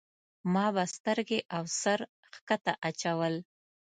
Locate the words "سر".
1.81-1.99